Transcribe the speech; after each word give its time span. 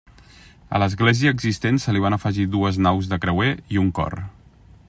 A 0.77 0.79
l'església 0.83 1.33
existent 1.35 1.77
se 1.83 1.95
li 1.97 2.03
van 2.07 2.17
afegir 2.19 2.49
dues 2.57 2.83
naus 2.87 3.13
de 3.15 3.23
creuer 3.27 3.55
i 3.77 3.83
un 3.87 3.97
cor. 4.01 4.21